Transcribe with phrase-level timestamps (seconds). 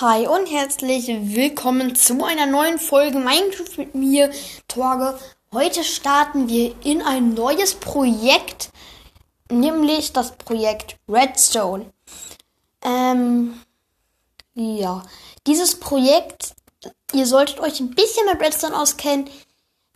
[0.00, 4.30] Hi und herzlich willkommen zu einer neuen Folge Minecraft mit mir,
[4.68, 5.18] Torge.
[5.50, 8.70] Heute starten wir in ein neues Projekt,
[9.50, 11.92] nämlich das Projekt Redstone.
[12.82, 13.60] Ähm,
[14.54, 15.02] ja,
[15.48, 16.54] dieses Projekt,
[17.12, 19.28] ihr solltet euch ein bisschen mit Redstone auskennen.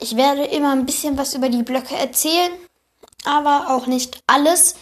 [0.00, 2.50] Ich werde immer ein bisschen was über die Blöcke erzählen,
[3.24, 4.74] aber auch nicht alles.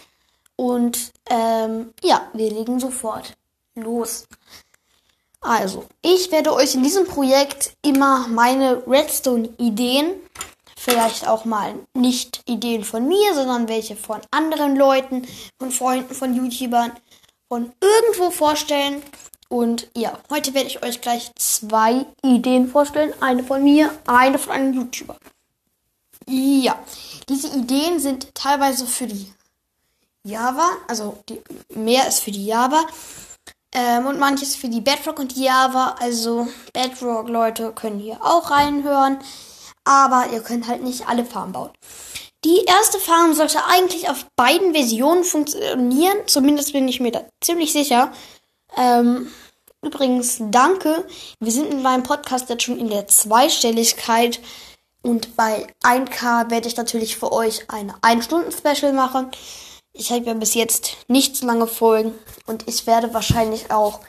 [0.56, 3.36] Und ähm, ja, wir legen sofort
[3.74, 4.26] los.
[5.40, 10.12] Also, ich werde euch in diesem Projekt immer meine Redstone-Ideen,
[10.76, 15.26] vielleicht auch mal nicht Ideen von mir, sondern welche von anderen Leuten,
[15.58, 16.92] von Freunden, von YouTubern,
[17.48, 19.02] von irgendwo vorstellen.
[19.48, 23.12] Und ja, heute werde ich euch gleich zwei Ideen vorstellen.
[23.20, 25.16] Eine von mir, eine von einem YouTuber.
[26.26, 26.78] Ja,
[27.28, 29.32] diese Ideen sind teilweise für die
[30.22, 31.40] Java, also die,
[31.74, 32.86] mehr ist für die Java
[33.72, 35.96] ähm, und manches für die Bedrock und die Java.
[36.00, 39.18] Also Bedrock-Leute können hier auch reinhören,
[39.84, 41.70] aber ihr könnt halt nicht alle Farmen bauen.
[42.44, 47.72] Die erste Farm sollte eigentlich auf beiden Versionen funktionieren, zumindest bin ich mir da ziemlich
[47.72, 48.12] sicher.
[48.76, 49.30] Ähm,
[49.82, 51.06] übrigens, danke.
[51.38, 54.40] Wir sind in meinem Podcast jetzt schon in der Zweistelligkeit.
[55.02, 59.30] Und bei 1K werde ich natürlich für euch eine 1-Stunden-Special machen.
[59.92, 62.12] Ich habe ja bis jetzt nicht so lange Folgen
[62.46, 64.00] und ich werde wahrscheinlich auch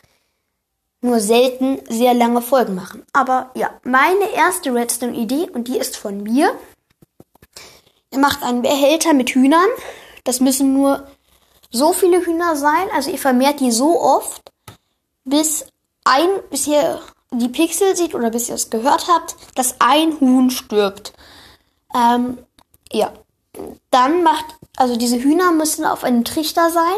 [1.02, 3.04] nur selten sehr lange Folgen machen.
[3.14, 6.56] Aber ja, meine erste Redstone-Idee und die ist von mir.
[8.12, 9.68] Ihr macht einen Behälter mit Hühnern.
[10.24, 11.08] Das müssen nur
[11.72, 12.88] so viele Hühner sein.
[12.94, 14.52] Also ihr vermehrt die so oft,
[15.24, 15.66] bis
[16.04, 17.02] ein, bis ihr
[17.32, 21.14] die Pixel sieht oder bis ihr es gehört habt, dass ein Huhn stirbt.
[21.96, 22.38] Ähm,
[22.92, 23.14] ja.
[23.90, 24.46] Dann macht
[24.78, 26.98] also diese Hühner müssen auf einem Trichter sein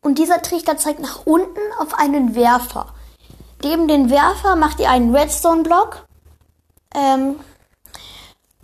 [0.00, 2.94] und dieser Trichter zeigt nach unten auf einen Werfer.
[3.62, 6.04] Neben den Werfer macht ihr einen Redstone-Block.
[6.94, 7.40] Ähm,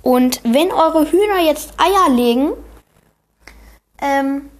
[0.02, 2.52] und wenn eure Hühner jetzt Eier legen,
[4.00, 4.50] ähm,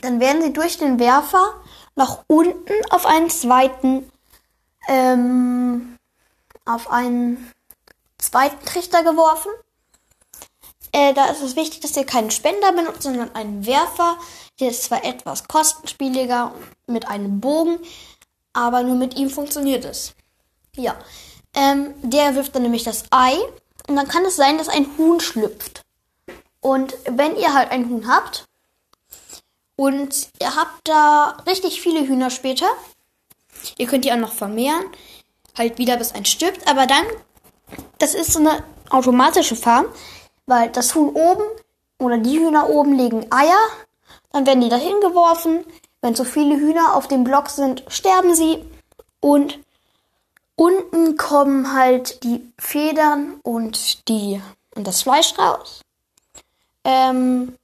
[0.00, 1.54] dann werden sie durch den Werfer
[1.94, 4.10] nach unten auf einen zweiten,
[4.88, 5.98] ähm,
[6.64, 7.52] auf einen
[8.18, 9.50] zweiten Trichter geworfen.
[10.92, 14.18] Äh, da ist es wichtig, dass ihr keinen Spender benutzt, sondern einen Werfer.
[14.60, 16.54] Der ist zwar etwas kostenspieliger
[16.86, 17.78] mit einem Bogen,
[18.52, 20.14] aber nur mit ihm funktioniert es.
[20.76, 20.94] Ja.
[21.54, 23.36] Ähm, der wirft dann nämlich das Ei
[23.88, 25.82] und dann kann es sein, dass ein Huhn schlüpft.
[26.60, 28.44] Und wenn ihr halt ein Huhn habt
[29.76, 32.68] und ihr habt da richtig viele Hühner später,
[33.76, 34.84] ihr könnt die auch noch vermehren,
[35.56, 37.04] halt wieder bis ein stirbt, aber dann,
[37.98, 39.86] das ist so eine automatische Farm.
[40.46, 41.44] Weil das Huhn oben
[41.98, 43.60] oder die Hühner oben legen Eier,
[44.32, 45.64] dann werden die dahin geworfen.
[46.00, 48.64] Wenn zu viele Hühner auf dem Block sind, sterben sie.
[49.20, 49.60] Und
[50.56, 54.40] unten kommen halt die Federn und die
[54.74, 55.80] und das Fleisch raus.
[56.84, 57.56] Ähm,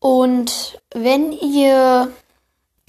[0.00, 2.12] und wenn ihr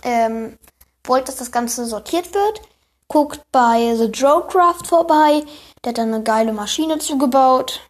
[0.03, 0.57] ähm,
[1.03, 2.61] wollt, dass das Ganze sortiert wird,
[3.07, 5.43] guckt bei The Drowcraft vorbei.
[5.83, 7.81] Der hat dann eine geile Maschine zugebaut.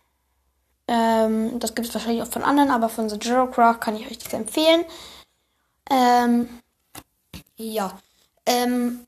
[0.93, 4.19] Ähm, das gibt es wahrscheinlich auch von anderen, aber von The Girocraft kann ich euch
[4.19, 4.85] das empfehlen.
[5.89, 6.47] Ähm,
[7.55, 7.99] ja.
[8.45, 9.07] Ähm,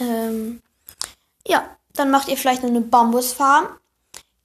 [0.00, 0.62] ähm,
[1.46, 3.68] ja, dann macht ihr vielleicht eine Bambusfarm.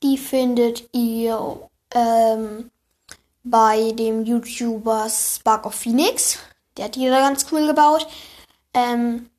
[0.04, 2.70] Die findet ihr ähm,
[3.44, 6.38] bei dem YouTuber Spark of Phoenix.
[6.78, 8.08] Der hat die da ganz cool gebaut.
[8.76, 9.32] Ähm,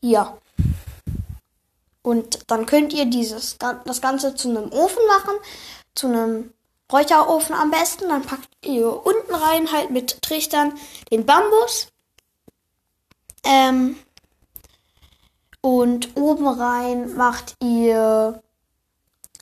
[0.00, 0.38] ja.
[2.06, 5.34] Und dann könnt ihr dieses, das Ganze zu einem Ofen machen,
[5.96, 6.52] zu einem
[6.92, 8.08] Räucherofen am besten.
[8.08, 10.78] Dann packt ihr unten rein halt mit Trichtern
[11.10, 11.88] den Bambus.
[13.42, 13.98] Ähm,
[15.60, 18.40] und oben rein macht ihr,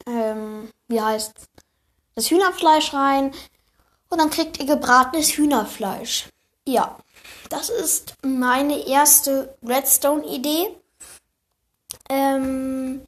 [0.06, 1.34] ähm, wie heißt
[2.14, 3.34] das Hühnerfleisch rein.
[4.08, 6.30] Und dann kriegt ihr gebratenes Hühnerfleisch.
[6.66, 6.96] Ja,
[7.50, 10.74] das ist meine erste Redstone-Idee.
[12.08, 13.06] Ähm,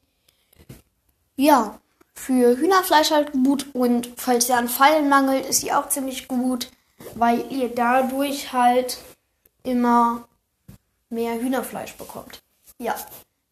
[1.36, 1.78] ja,
[2.14, 6.70] für Hühnerfleisch halt gut und falls ihr an Fallen mangelt, ist sie auch ziemlich gut,
[7.14, 8.98] weil ihr dadurch halt
[9.62, 10.26] immer
[11.10, 12.42] mehr Hühnerfleisch bekommt.
[12.78, 12.94] Ja,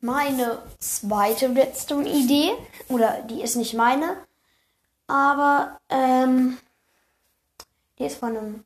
[0.01, 2.53] meine zweite Redstone-Idee,
[2.89, 4.17] oder die ist nicht meine,
[5.07, 6.59] aber ähm,
[7.99, 8.65] die ist von einem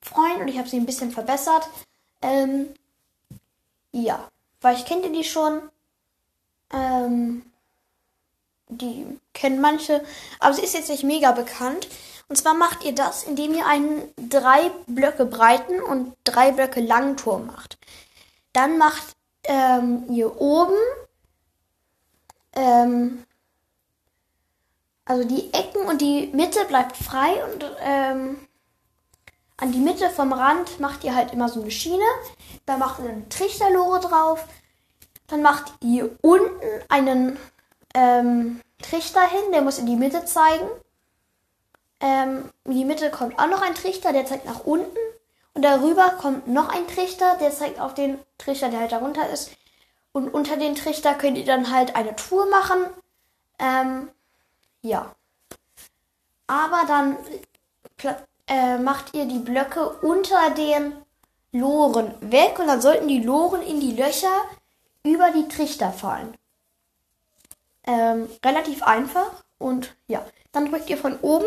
[0.00, 1.68] Freund und ich habe sie ein bisschen verbessert.
[2.22, 2.68] Ähm,
[3.92, 4.28] ja,
[4.60, 5.60] vielleicht kennt ihr die schon.
[6.72, 7.42] Ähm,
[8.80, 10.04] die kennen manche,
[10.40, 11.88] aber sie ist jetzt nicht mega bekannt.
[12.28, 17.16] Und zwar macht ihr das, indem ihr einen drei Blöcke breiten und drei Blöcke langen
[17.16, 17.78] Turm macht.
[18.52, 20.76] Dann macht ähm, ihr oben
[22.54, 23.24] ähm,
[25.08, 28.38] also die Ecken und die Mitte bleibt frei und ähm,
[29.56, 32.04] an die Mitte vom Rand macht ihr halt immer so eine Schiene.
[32.66, 34.44] Da macht ihr eine Trichterlore drauf.
[35.28, 37.38] Dann macht ihr unten einen
[37.98, 40.68] ähm, Trichter hin, der muss in die Mitte zeigen.
[42.00, 44.98] Ähm, in die Mitte kommt auch noch ein Trichter, der zeigt nach unten.
[45.54, 49.50] Und darüber kommt noch ein Trichter, der zeigt auf den Trichter, der halt darunter ist.
[50.12, 52.86] Und unter den Trichter könnt ihr dann halt eine Tour machen.
[53.58, 54.08] Ähm,
[54.82, 55.12] ja.
[56.46, 57.16] Aber dann
[58.46, 60.94] äh, macht ihr die Blöcke unter den
[61.50, 64.32] Loren weg und dann sollten die Loren in die Löcher
[65.02, 66.37] über die Trichter fallen.
[67.86, 71.46] Ähm, relativ einfach und ja, dann drückt ihr von oben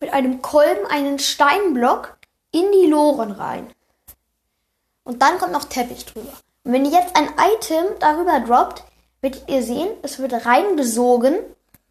[0.00, 2.16] mit einem Kolben einen Steinblock
[2.50, 3.72] in die Loren rein.
[5.04, 6.32] Und dann kommt noch Teppich drüber.
[6.64, 8.84] Und wenn ihr jetzt ein Item darüber droppt,
[9.20, 11.38] werdet ihr sehen, es wird reingesogen,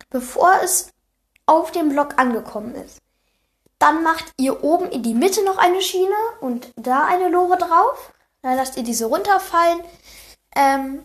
[0.09, 0.91] bevor es
[1.45, 2.99] auf dem Block angekommen ist.
[3.79, 8.13] Dann macht ihr oben in die Mitte noch eine Schiene und da eine Lore drauf.
[8.43, 9.81] Dann lasst ihr diese runterfallen.
[10.55, 11.03] Ähm,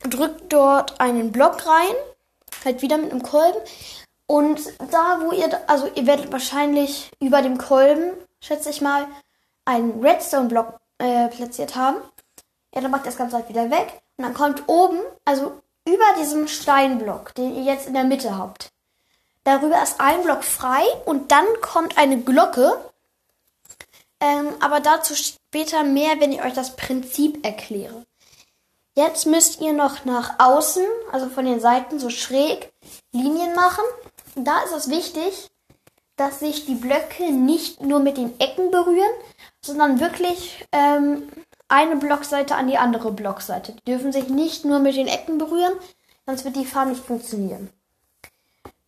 [0.00, 1.94] drückt dort einen Block rein.
[2.64, 3.58] Halt wieder mit einem Kolben.
[4.26, 4.60] Und
[4.90, 9.06] da, wo ihr, also ihr werdet wahrscheinlich über dem Kolben, schätze ich mal,
[9.64, 11.96] einen Redstone-Block äh, platziert haben.
[12.74, 14.02] Ja, dann macht ihr das Ganze halt wieder weg.
[14.16, 18.72] Und dann kommt oben, also über diesem Steinblock, den ihr jetzt in der Mitte habt,
[19.44, 22.78] darüber ist ein Block frei und dann kommt eine Glocke.
[24.20, 28.06] Ähm, aber dazu später mehr, wenn ich euch das Prinzip erkläre.
[28.94, 32.72] Jetzt müsst ihr noch nach außen, also von den Seiten so schräg,
[33.12, 33.84] Linien machen.
[34.34, 35.50] Da ist es wichtig,
[36.16, 39.12] dass sich die Blöcke nicht nur mit den Ecken berühren,
[39.62, 41.28] sondern wirklich ähm,
[41.68, 43.72] eine Blockseite an die andere Blockseite.
[43.72, 45.72] Die dürfen sich nicht nur mit den Ecken berühren,
[46.26, 47.70] sonst wird die Farbe nicht funktionieren.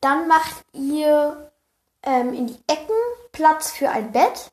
[0.00, 1.50] Dann macht ihr
[2.02, 2.94] ähm, in die Ecken
[3.32, 4.52] Platz für ein Bett.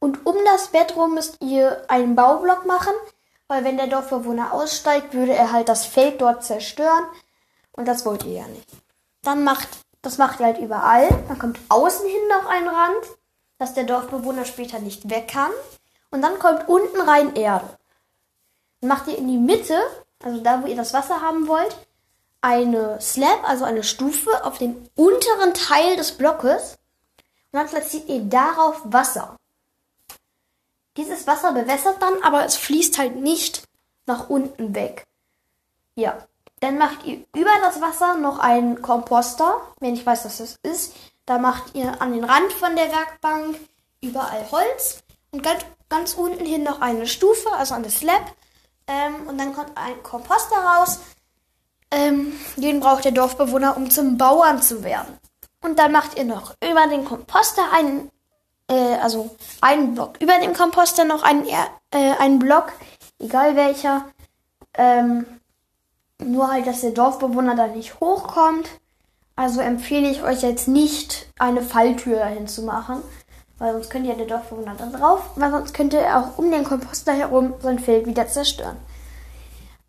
[0.00, 2.92] Und um das Bett rum müsst ihr einen Baublock machen,
[3.48, 7.04] weil wenn der Dorfbewohner aussteigt, würde er halt das Feld dort zerstören.
[7.72, 8.68] Und das wollt ihr ja nicht.
[9.22, 9.68] Dann macht,
[10.02, 11.08] das macht ihr halt überall.
[11.28, 13.06] Dann kommt außen hin noch ein Rand,
[13.58, 15.50] dass der Dorfbewohner später nicht weg kann.
[16.10, 17.68] Und dann kommt unten rein Erde.
[18.80, 19.78] Dann macht ihr in die Mitte,
[20.22, 21.76] also da, wo ihr das Wasser haben wollt,
[22.40, 26.78] eine Slab, also eine Stufe, auf den unteren Teil des Blockes.
[27.52, 29.36] Und dann platziert ihr darauf Wasser.
[30.96, 33.64] Dieses Wasser bewässert dann, aber es fließt halt nicht
[34.06, 35.04] nach unten weg.
[35.94, 36.26] Ja.
[36.60, 40.94] Dann macht ihr über das Wasser noch einen Komposter, wenn ich weiß, was das ist.
[41.26, 43.58] Da macht ihr an den Rand von der Werkbank
[44.00, 45.02] überall Holz
[45.32, 48.32] und ganz, ganz unten hin noch eine Stufe, also eine Slab.
[48.86, 51.00] Ähm, und dann kommt ein Komposter raus.
[51.90, 55.18] Ähm, den braucht der Dorfbewohner, um zum Bauern zu werden.
[55.62, 58.10] Und dann macht ihr noch über den Komposter einen,
[58.68, 60.20] äh, also einen Block.
[60.20, 62.72] Über dem Komposter noch einen, äh, einen Block,
[63.18, 64.04] egal welcher.
[64.74, 65.26] Ähm,
[66.18, 68.68] nur halt, dass der Dorfbewohner da nicht hochkommt.
[69.34, 73.02] Also empfehle ich euch jetzt nicht, eine Falltür dahin zu machen.
[73.58, 76.64] Weil sonst könnte ja der Dorfbewohner da drauf, weil sonst könnte er auch um den
[76.64, 78.76] Komposter herum sein Feld wieder zerstören.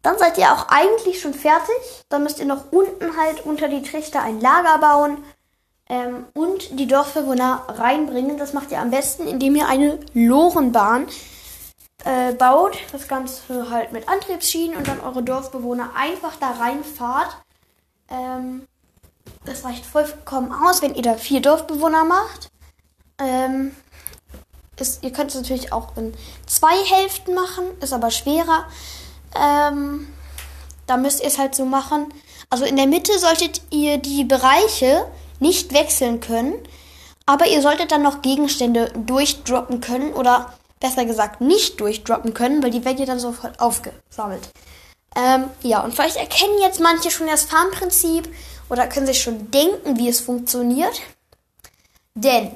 [0.02, 1.75] Dann seid ihr auch eigentlich schon fertig.
[2.08, 5.18] Dann müsst ihr noch unten halt unter die Trichter ein Lager bauen
[5.89, 8.38] ähm, und die Dorfbewohner reinbringen.
[8.38, 11.08] Das macht ihr am besten, indem ihr eine Lorenbahn
[12.03, 12.77] äh, baut.
[12.91, 17.38] Das Ganze halt mit Antriebsschienen und dann eure Dorfbewohner einfach da reinfahrt.
[18.10, 18.67] Ähm,
[19.46, 22.50] das reicht vollkommen aus, wenn ihr da vier Dorfbewohner macht.
[23.20, 23.75] Ähm,
[24.79, 26.13] ist, ihr könnt es natürlich auch in
[26.46, 28.65] zwei Hälften machen, ist aber schwerer.
[29.36, 30.08] Ähm,
[30.86, 32.13] da müsst ihr es halt so machen.
[32.50, 35.06] Also in der Mitte solltet ihr die Bereiche
[35.39, 36.53] nicht wechseln können,
[37.25, 42.72] aber ihr solltet dann noch Gegenstände durchdroppen können oder besser gesagt nicht durchdroppen können, weil
[42.72, 44.50] die werden ja dann sofort aufgesammelt.
[45.15, 48.29] Ähm, ja, und vielleicht erkennen jetzt manche schon das Farmprinzip
[48.70, 51.01] oder können sich schon denken, wie es funktioniert.
[52.13, 52.51] Denn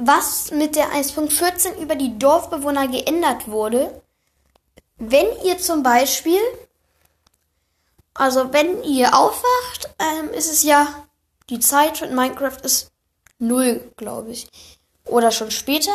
[0.00, 4.02] was mit der 1.14 über die Dorfbewohner geändert wurde.
[4.96, 6.40] Wenn ihr zum Beispiel,
[8.14, 10.86] also wenn ihr aufwacht, ähm, ist es ja,
[11.50, 12.90] die Zeit in Minecraft ist
[13.38, 14.48] null, glaube ich.
[15.04, 15.92] Oder schon später.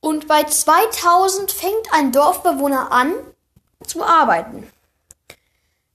[0.00, 3.12] Und bei 2000 fängt ein Dorfbewohner an
[3.84, 4.70] zu arbeiten.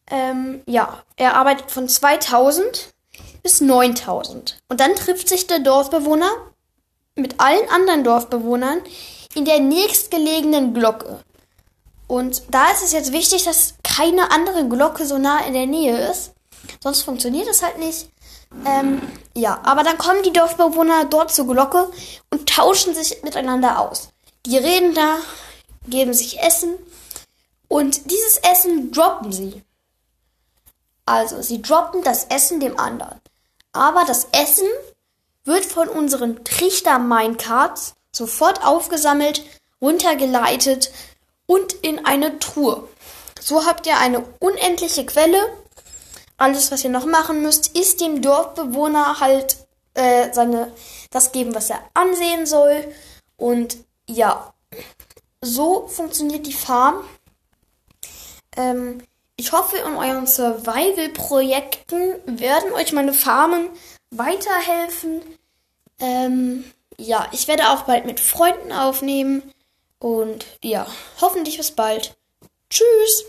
[0.07, 2.93] Ähm, ja, er arbeitet von 2000
[3.41, 4.59] bis 9000.
[4.69, 6.29] Und dann trifft sich der Dorfbewohner
[7.15, 8.81] mit allen anderen Dorfbewohnern
[9.33, 11.19] in der nächstgelegenen Glocke.
[12.07, 16.09] Und da ist es jetzt wichtig, dass keine andere Glocke so nah in der Nähe
[16.09, 16.33] ist.
[16.81, 18.09] Sonst funktioniert es halt nicht.
[18.65, 19.01] Ähm,
[19.35, 21.89] ja, aber dann kommen die Dorfbewohner dort zur Glocke
[22.31, 24.09] und tauschen sich miteinander aus.
[24.45, 25.17] Die reden da,
[25.87, 26.75] geben sich Essen
[27.67, 29.63] und dieses Essen droppen sie.
[31.05, 33.19] Also, sie droppen das Essen dem anderen.
[33.73, 34.67] Aber das Essen
[35.43, 39.43] wird von unseren Trichter-Minecards sofort aufgesammelt,
[39.81, 40.91] runtergeleitet
[41.45, 42.87] und in eine Truhe.
[43.39, 45.37] So habt ihr eine unendliche Quelle.
[46.37, 49.57] Alles, was ihr noch machen müsst, ist dem Dorfbewohner halt
[49.93, 50.71] äh, seine
[51.09, 52.93] das geben, was er ansehen soll.
[53.37, 53.77] Und
[54.07, 54.53] ja,
[55.41, 57.03] so funktioniert die Farm.
[58.57, 59.01] Ähm,
[59.37, 63.69] ich hoffe, in euren Survival-Projekten werden euch meine Farmen
[64.11, 65.21] weiterhelfen.
[65.99, 66.63] Ähm,
[66.97, 69.51] ja, ich werde auch bald mit Freunden aufnehmen.
[69.99, 70.87] Und ja,
[71.19, 72.15] hoffentlich bis bald.
[72.69, 73.25] Tschüss.